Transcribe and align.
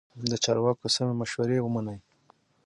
د 0.29 0.31
چارواکو 0.43 0.85
سمې 0.95 1.13
مشورې 1.21 1.57
ومنئ. 1.61 1.99